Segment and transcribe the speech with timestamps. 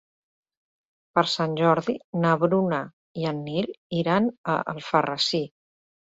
[1.17, 1.93] Per Sant Jordi
[2.23, 2.79] na Bruna
[3.23, 3.67] i en Nil
[3.99, 5.43] iran a Alfarrasí.